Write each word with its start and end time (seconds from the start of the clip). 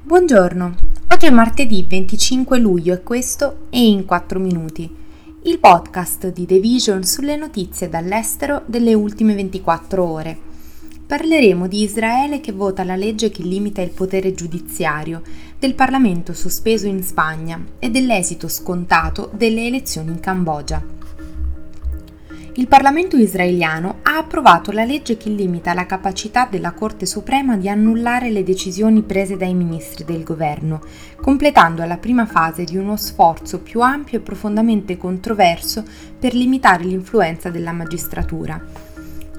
Buongiorno, 0.00 0.76
oggi 1.12 1.26
è 1.26 1.30
martedì 1.30 1.84
25 1.86 2.58
luglio 2.58 2.94
e 2.94 3.02
questo 3.02 3.66
è 3.68 3.76
In 3.76 4.06
4 4.06 4.38
Minuti, 4.38 4.88
il 5.42 5.58
podcast 5.58 6.32
di 6.32 6.46
The 6.46 6.60
Vision 6.60 7.02
sulle 7.02 7.36
notizie 7.36 7.88
dall'estero 7.88 8.62
delle 8.64 8.94
ultime 8.94 9.34
24 9.34 10.02
ore. 10.02 10.38
Parleremo 11.04 11.66
di 11.66 11.82
Israele 11.82 12.40
che 12.40 12.52
vota 12.52 12.84
la 12.84 12.96
legge 12.96 13.30
che 13.30 13.42
limita 13.42 13.82
il 13.82 13.90
potere 13.90 14.32
giudiziario, 14.32 15.20
del 15.58 15.74
Parlamento 15.74 16.32
sospeso 16.32 16.86
in 16.86 17.02
Spagna 17.02 17.62
e 17.78 17.90
dell'esito 17.90 18.48
scontato 18.48 19.30
delle 19.34 19.66
elezioni 19.66 20.12
in 20.12 20.20
Cambogia 20.20 20.97
il 22.58 22.66
Parlamento 22.66 23.16
israeliano 23.16 24.00
ha 24.02 24.16
approvato 24.16 24.72
la 24.72 24.82
legge 24.82 25.16
che 25.16 25.30
limita 25.30 25.74
la 25.74 25.86
capacità 25.86 26.48
della 26.50 26.72
Corte 26.72 27.06
Suprema 27.06 27.56
di 27.56 27.68
annullare 27.68 28.30
le 28.30 28.42
decisioni 28.42 29.02
prese 29.02 29.36
dai 29.36 29.54
ministri 29.54 30.04
del 30.04 30.24
governo, 30.24 30.82
completando 31.20 31.84
la 31.84 31.98
prima 31.98 32.26
fase 32.26 32.64
di 32.64 32.76
uno 32.76 32.96
sforzo 32.96 33.60
più 33.60 33.80
ampio 33.80 34.18
e 34.18 34.22
profondamente 34.22 34.96
controverso 34.96 35.84
per 36.18 36.34
limitare 36.34 36.82
l'influenza 36.82 37.48
della 37.48 37.70
magistratura. 37.70 38.87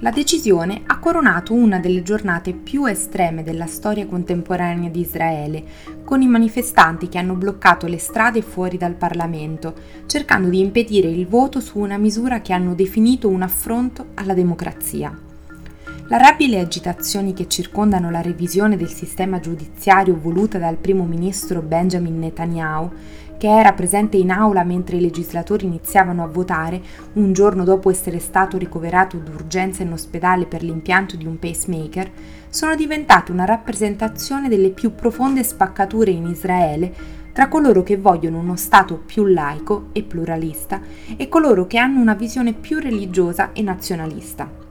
La 0.00 0.12
decisione 0.12 0.82
ha 0.86 1.00
coronato 1.00 1.54
una 1.54 1.80
delle 1.80 2.04
giornate 2.04 2.52
più 2.52 2.86
estreme 2.86 3.42
della 3.42 3.66
storia 3.66 4.06
contemporanea 4.06 4.88
di 4.90 5.00
Israele, 5.00 5.64
con 6.04 6.22
i 6.22 6.28
manifestanti 6.28 7.08
che 7.08 7.18
hanno 7.18 7.34
bloccato 7.34 7.88
le 7.88 7.98
strade 7.98 8.40
fuori 8.40 8.78
dal 8.78 8.94
Parlamento, 8.94 9.74
cercando 10.06 10.50
di 10.50 10.60
impedire 10.60 11.08
il 11.08 11.26
voto 11.26 11.58
su 11.58 11.80
una 11.80 11.98
misura 11.98 12.40
che 12.40 12.52
hanno 12.52 12.74
definito 12.74 13.28
un 13.28 13.42
affronto 13.42 14.10
alla 14.14 14.34
democrazia. 14.34 15.18
La 16.06 16.16
rabbia 16.16 16.46
e 16.46 16.60
agitazioni 16.60 17.34
che 17.34 17.48
circondano 17.48 18.08
la 18.08 18.22
revisione 18.22 18.76
del 18.76 18.88
sistema 18.88 19.40
giudiziario 19.40 20.16
voluta 20.16 20.58
dal 20.58 20.76
primo 20.76 21.04
ministro 21.06 21.60
Benjamin 21.60 22.20
Netanyahu 22.20 22.90
che 23.38 23.48
era 23.48 23.72
presente 23.72 24.16
in 24.16 24.30
aula 24.30 24.64
mentre 24.64 24.96
i 24.96 25.00
legislatori 25.00 25.64
iniziavano 25.64 26.22
a 26.22 26.26
votare, 26.26 26.82
un 27.14 27.32
giorno 27.32 27.64
dopo 27.64 27.88
essere 27.88 28.18
stato 28.18 28.58
ricoverato 28.58 29.16
d'urgenza 29.16 29.82
in 29.82 29.92
ospedale 29.92 30.44
per 30.44 30.62
l'impianto 30.62 31.16
di 31.16 31.24
un 31.24 31.38
pacemaker, 31.38 32.10
sono 32.50 32.74
diventate 32.74 33.32
una 33.32 33.44
rappresentazione 33.44 34.48
delle 34.48 34.70
più 34.70 34.94
profonde 34.94 35.42
spaccature 35.44 36.10
in 36.10 36.26
Israele 36.26 37.16
tra 37.32 37.46
coloro 37.46 37.84
che 37.84 37.96
vogliono 37.96 38.40
uno 38.40 38.56
Stato 38.56 38.96
più 38.96 39.24
laico 39.24 39.90
e 39.92 40.02
pluralista 40.02 40.80
e 41.16 41.28
coloro 41.28 41.68
che 41.68 41.78
hanno 41.78 42.00
una 42.00 42.14
visione 42.14 42.52
più 42.52 42.80
religiosa 42.80 43.52
e 43.52 43.62
nazionalista 43.62 44.67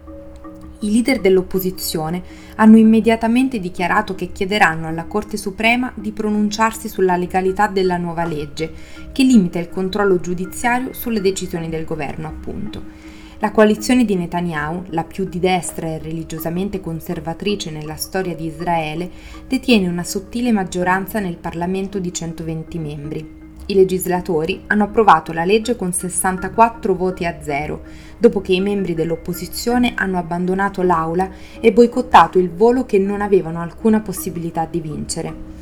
i 0.80 0.92
leader 0.92 1.20
dell'opposizione 1.20 2.22
hanno 2.56 2.78
immediatamente 2.78 3.60
dichiarato 3.60 4.16
che 4.16 4.32
chiederanno 4.32 4.88
alla 4.88 5.06
Corte 5.06 5.38
Suprema 5.38 5.92
di 5.96 6.12
pronunciarsi 6.12 6.88
sulla 6.88 7.18
legalità 7.18 7.68
della 7.68 7.98
nuova 7.98 8.26
legge, 8.26 8.72
che 9.12 9.24
limita 9.24 9.60
il 9.60 9.70
controllo 9.70 10.20
giudiziario 10.20 10.94
sulle 10.94 11.22
decisioni 11.22 11.70
del 11.70 11.86
governo, 11.86 12.28
appunto. 12.28 13.16
La 13.40 13.52
coalizione 13.52 14.04
di 14.04 14.16
Netanyahu, 14.16 14.86
la 14.90 15.04
più 15.04 15.26
di 15.26 15.40
destra 15.40 15.88
e 15.88 16.00
religiosamente 16.00 16.82
conservatrice 16.82 17.70
nella 17.70 17.96
storia 17.96 18.36
di 18.36 18.46
Israele, 18.46 19.10
detiene 19.48 19.88
una 19.88 20.04
sottile 20.04 20.52
maggioranza 20.52 21.20
nel 21.20 21.38
Parlamento 21.38 22.00
di 22.00 22.12
120 22.12 22.80
membri. 22.80 23.37
I 23.70 23.74
legislatori 23.74 24.64
hanno 24.68 24.86
approvato 24.86 25.34
la 25.34 25.44
legge 25.44 25.76
con 25.76 25.92
64 25.92 26.96
voti 26.96 27.26
a 27.26 27.40
zero, 27.42 27.82
dopo 28.18 28.40
che 28.40 28.54
i 28.54 28.62
membri 28.62 28.94
dell'opposizione 28.94 29.92
hanno 29.96 30.18
abbandonato 30.18 30.82
l'aula 30.84 31.30
e 31.60 31.74
boicottato 31.74 32.40
il 32.40 32.50
volo 32.50 32.86
che 32.86 32.98
non 32.98 33.20
avevano 33.20 33.60
alcuna 33.60 34.00
possibilità 34.00 34.66
di 34.66 34.80
vincere. 34.80 35.56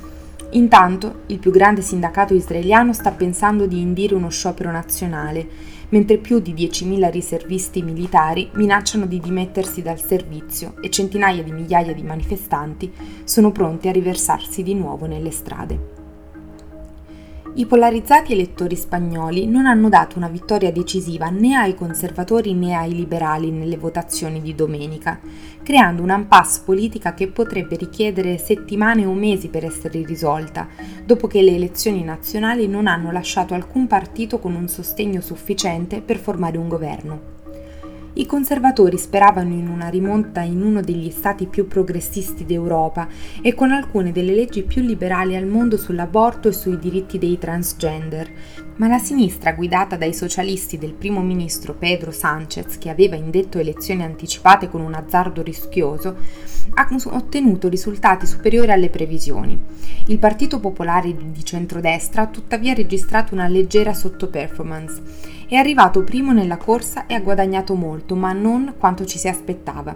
Intanto, 0.51 1.21
il 1.27 1.39
più 1.39 1.49
grande 1.49 1.81
sindacato 1.81 2.35
israeliano 2.35 2.93
sta 2.93 3.09
pensando 3.09 3.65
di 3.65 3.81
indire 3.81 4.13
uno 4.13 4.29
sciopero 4.29 4.69
nazionale, 4.69 5.73
mentre 5.89 6.17
più 6.17 6.39
di 6.39 6.53
10.000 6.53 7.09
riservisti 7.09 7.81
militari 7.81 8.51
minacciano 8.53 9.07
di 9.07 9.19
dimettersi 9.19 9.81
dal 9.81 9.99
servizio 9.99 10.75
e 10.79 10.91
centinaia 10.91 11.41
di 11.41 11.51
migliaia 11.51 11.93
di 11.93 12.03
manifestanti 12.03 12.91
sono 13.23 13.51
pronti 13.51 13.87
a 13.87 13.91
riversarsi 13.91 14.61
di 14.61 14.75
nuovo 14.75 15.07
nelle 15.07 15.31
strade. 15.31 15.94
I 17.57 17.67
polarizzati 17.67 18.33
elettori 18.33 18.75
spagnoli 18.75 19.47
non 19.47 19.65
hanno 19.65 19.87
dato 19.87 20.17
una 20.17 20.27
vittoria 20.27 20.73
decisiva 20.73 21.29
né 21.29 21.55
ai 21.55 21.73
conservatori 21.73 22.53
né 22.53 22.73
ai 22.73 22.93
liberali 22.93 23.49
nelle 23.49 23.77
votazioni 23.77 24.41
di 24.41 24.53
domenica, 24.53 25.21
creando 25.63 26.01
un'impasse 26.01 26.63
politica 26.65 27.13
che 27.13 27.29
potrebbe 27.29 27.77
richiedere 27.77 28.37
settimane 28.39 29.05
o 29.05 29.13
mesi 29.13 29.47
per 29.47 29.63
essere 29.63 30.03
risolta, 30.03 30.67
dopo 31.05 31.27
che 31.27 31.41
le 31.41 31.55
elezioni 31.55 32.03
nazionali 32.03 32.67
non 32.67 32.87
hanno 32.87 33.09
lasciato 33.09 33.53
alcun 33.53 33.87
partito 33.87 34.37
con 34.39 34.53
un 34.53 34.67
sostegno 34.67 35.21
sufficiente 35.21 36.01
per 36.01 36.17
formare 36.17 36.57
un 36.57 36.67
governo. 36.67 37.34
I 38.17 38.25
conservatori 38.25 38.97
speravano 38.97 39.51
in 39.51 39.67
una 39.67 39.89
rimonta 39.89 40.39
in 40.39 40.61
uno 40.61 40.79
degli 40.79 41.09
stati 41.09 41.47
più 41.47 41.67
progressisti 41.67 42.45
d'Europa 42.45 43.09
e 43.41 43.53
con 43.53 43.71
alcune 43.71 44.13
delle 44.13 44.33
leggi 44.33 44.63
più 44.63 44.81
liberali 44.81 45.35
al 45.35 45.45
mondo 45.45 45.75
sull'aborto 45.75 46.47
e 46.47 46.53
sui 46.53 46.79
diritti 46.79 47.17
dei 47.17 47.37
transgender, 47.37 48.31
ma 48.77 48.87
la 48.87 48.99
sinistra 48.99 49.51
guidata 49.51 49.97
dai 49.97 50.13
socialisti 50.13 50.77
del 50.77 50.93
primo 50.93 51.21
ministro 51.21 51.73
Pedro 51.73 52.11
Sánchez, 52.11 52.77
che 52.77 52.89
aveva 52.89 53.17
indetto 53.17 53.59
elezioni 53.59 54.03
anticipate 54.03 54.69
con 54.69 54.79
un 54.79 54.93
azzardo 54.93 55.41
rischioso, 55.41 56.15
ha 56.73 56.87
ottenuto 57.07 57.67
risultati 57.67 58.25
superiori 58.25 58.71
alle 58.71 58.89
previsioni. 58.89 59.59
Il 60.07 60.19
Partito 60.19 60.61
Popolare 60.61 61.13
di 61.13 61.43
centrodestra 61.43 62.21
ha 62.21 62.27
tuttavia 62.27 62.73
registrato 62.73 63.33
una 63.33 63.49
leggera 63.49 63.93
sottoperformance 63.93 65.33
è 65.47 65.55
arrivato 65.55 66.03
primo 66.03 66.33
nella 66.33 66.57
corsa 66.57 67.05
e 67.05 67.13
ha 67.13 67.19
guadagnato 67.19 67.75
molto, 67.75 68.15
ma 68.15 68.33
non 68.33 68.75
quanto 68.77 69.05
ci 69.05 69.17
si 69.17 69.27
aspettava. 69.27 69.95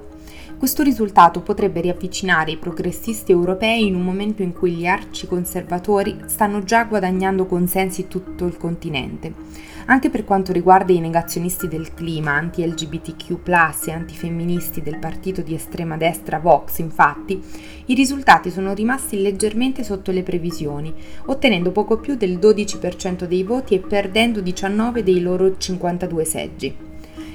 Questo 0.57 0.83
risultato 0.83 1.39
potrebbe 1.39 1.79
riavvicinare 1.79 2.51
i 2.51 2.57
progressisti 2.57 3.31
europei 3.31 3.85
in 3.85 3.95
un 3.95 4.01
momento 4.01 4.41
in 4.41 4.51
cui 4.51 4.73
gli 4.73 4.85
arciconservatori 4.85 6.23
stanno 6.25 6.63
già 6.63 6.83
guadagnando 6.83 7.45
consensi 7.45 8.09
tutto 8.09 8.45
il 8.45 8.57
continente. 8.57 9.33
Anche 9.85 10.09
per 10.09 10.25
quanto 10.25 10.51
riguarda 10.51 10.91
i 10.91 10.99
negazionisti 10.99 11.69
del 11.69 11.93
clima, 11.93 12.33
anti-LGBTQ 12.33 13.39
e 13.85 13.91
antifemministi 13.91 14.81
del 14.81 14.99
partito 14.99 15.41
di 15.41 15.55
estrema 15.55 15.95
destra 15.95 16.39
Vox, 16.39 16.79
infatti, 16.79 17.41
i 17.85 17.95
risultati 17.95 18.51
sono 18.51 18.73
rimasti 18.73 19.21
leggermente 19.21 19.83
sotto 19.83 20.11
le 20.11 20.23
previsioni, 20.23 20.93
ottenendo 21.25 21.71
poco 21.71 21.97
più 21.97 22.15
del 22.15 22.37
12% 22.37 23.23
dei 23.23 23.43
voti 23.43 23.75
e 23.75 23.79
perdendo 23.79 24.41
19 24.41 25.03
dei 25.03 25.21
loro 25.21 25.57
52 25.57 26.25
seggi. 26.25 26.88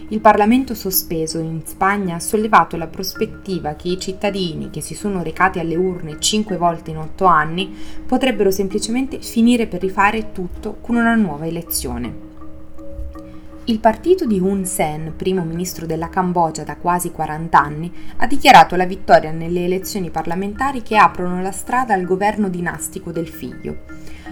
Il 0.09 0.21
Parlamento 0.21 0.75
sospeso 0.75 1.39
in 1.39 1.63
Spagna 1.65 2.17
ha 2.17 2.21
sollevato 2.21 2.77
la 2.77 2.89
prospettiva 2.89 3.75
che 3.75 3.89
i 3.89 3.99
cittadini 3.99 4.69
che 4.69 4.83
si 4.83 4.95
sono 4.95 5.23
recati 5.23 5.59
alle 5.59 5.77
urne 5.77 6.21
cinque 6.21 6.59
volte 6.59 6.91
in 6.91 6.99
otto 6.99 7.25
anni 7.25 7.75
potrebbero 8.07 8.51
semplicemente 8.51 9.21
finire 9.21 9.67
per 9.67 9.81
rifare 9.81 10.31
tutto 10.33 10.77
con 10.83 10.97
una 10.97 11.15
nuova 11.15 11.47
elezione. 11.47 12.33
Il 13.65 13.79
partito 13.79 14.27
di 14.27 14.39
Hun 14.39 14.67
Sen, 14.67 15.15
primo 15.17 15.43
ministro 15.43 15.87
della 15.87 16.11
Cambogia 16.11 16.65
da 16.65 16.77
quasi 16.77 17.11
40 17.11 17.59
anni, 17.59 17.91
ha 18.19 18.27
dichiarato 18.27 18.77
la 18.77 18.85
vittoria 18.85 19.31
nelle 19.31 19.65
elezioni 19.65 20.11
parlamentari 20.11 20.83
che 20.83 20.99
aprono 20.99 21.41
la 21.41 21.51
strada 21.51 21.95
al 21.95 22.05
governo 22.05 22.51
dinastico 22.51 23.11
del 23.11 23.27
figlio. 23.27 23.85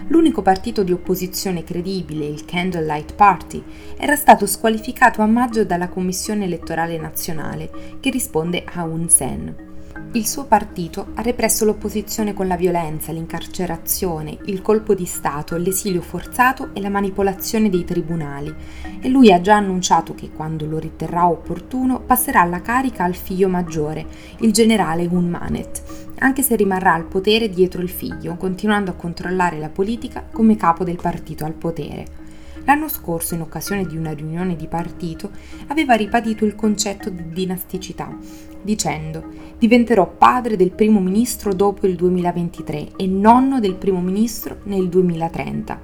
L'unico 0.08 0.42
partito 0.42 0.82
di 0.82 0.92
opposizione 0.92 1.64
credibile, 1.64 2.26
il 2.26 2.44
Candlelight 2.44 3.14
Party, 3.14 3.62
era 3.96 4.16
stato 4.16 4.46
squalificato 4.46 5.22
a 5.22 5.26
maggio 5.26 5.64
dalla 5.64 5.88
Commissione 5.88 6.44
elettorale 6.44 6.98
nazionale, 6.98 7.98
che 8.00 8.10
risponde 8.10 8.64
a 8.64 8.84
Hun 8.84 9.08
Sen. 9.08 9.71
Il 10.14 10.26
suo 10.26 10.44
partito 10.44 11.12
ha 11.14 11.22
represso 11.22 11.64
l'opposizione 11.64 12.34
con 12.34 12.46
la 12.46 12.56
violenza, 12.56 13.12
l'incarcerazione, 13.12 14.36
il 14.44 14.60
colpo 14.60 14.92
di 14.92 15.06
Stato, 15.06 15.56
l'esilio 15.56 16.02
forzato 16.02 16.68
e 16.74 16.82
la 16.82 16.90
manipolazione 16.90 17.70
dei 17.70 17.84
tribunali 17.84 18.54
e 19.00 19.08
lui 19.08 19.32
ha 19.32 19.40
già 19.40 19.56
annunciato 19.56 20.14
che 20.14 20.30
quando 20.30 20.66
lo 20.66 20.78
riterrà 20.78 21.26
opportuno 21.26 21.98
passerà 22.00 22.44
la 22.44 22.60
carica 22.60 23.04
al 23.04 23.14
figlio 23.14 23.48
maggiore, 23.48 24.04
il 24.40 24.52
generale 24.52 25.08
Hun 25.10 25.30
Manet, 25.30 25.82
anche 26.18 26.42
se 26.42 26.56
rimarrà 26.56 26.92
al 26.92 27.04
potere 27.04 27.48
dietro 27.48 27.80
il 27.80 27.88
figlio, 27.88 28.36
continuando 28.36 28.90
a 28.90 28.94
controllare 28.94 29.58
la 29.58 29.70
politica 29.70 30.26
come 30.30 30.56
capo 30.56 30.84
del 30.84 30.96
partito 31.00 31.46
al 31.46 31.54
potere. 31.54 32.21
L'anno 32.64 32.88
scorso, 32.88 33.34
in 33.34 33.40
occasione 33.40 33.84
di 33.86 33.96
una 33.96 34.12
riunione 34.12 34.56
di 34.56 34.68
partito, 34.68 35.30
aveva 35.68 35.94
ribadito 35.94 36.44
il 36.44 36.54
concetto 36.54 37.10
di 37.10 37.30
dinasticità, 37.32 38.16
dicendo 38.62 39.24
diventerò 39.58 40.08
padre 40.08 40.56
del 40.56 40.72
primo 40.72 41.00
ministro 41.00 41.52
dopo 41.52 41.86
il 41.86 41.96
2023 41.96 42.92
e 42.96 43.06
nonno 43.06 43.60
del 43.60 43.74
primo 43.74 44.00
ministro 44.00 44.58
nel 44.64 44.88
2030. 44.88 45.80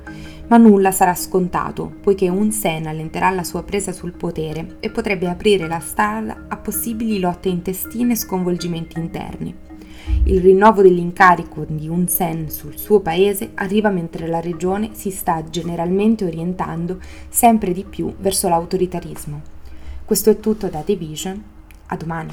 Ma 0.48 0.56
nulla 0.56 0.92
sarà 0.92 1.14
scontato, 1.14 1.92
poiché 2.00 2.28
un 2.28 2.50
Sen 2.50 2.86
allenterà 2.86 3.30
la 3.30 3.44
sua 3.44 3.62
presa 3.62 3.92
sul 3.92 4.12
potere 4.12 4.76
e 4.80 4.90
potrebbe 4.90 5.28
aprire 5.28 5.66
la 5.66 5.80
strada 5.80 6.46
a 6.48 6.56
possibili 6.56 7.20
lotte 7.20 7.48
intestine 7.48 8.14
e 8.14 8.16
sconvolgimenti 8.16 8.98
interni. 8.98 9.68
Il 10.28 10.42
rinnovo 10.42 10.82
dell'incarico 10.82 11.64
di 11.66 11.88
Un 11.88 12.06
Sen 12.06 12.50
sul 12.50 12.76
suo 12.76 13.00
paese 13.00 13.52
arriva 13.54 13.88
mentre 13.88 14.26
la 14.26 14.40
regione 14.40 14.90
si 14.92 15.10
sta 15.10 15.42
generalmente 15.48 16.26
orientando 16.26 17.00
sempre 17.30 17.72
di 17.72 17.82
più 17.82 18.14
verso 18.19 18.46
l'autoritarismo. 18.50 19.40
Questo 20.04 20.28
è 20.28 20.38
tutto 20.38 20.66
da 20.66 20.80
The 20.80 20.96
Vision, 20.96 21.42
a 21.86 21.96
domani. 21.96 22.32